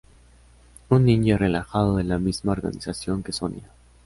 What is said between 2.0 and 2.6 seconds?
la misma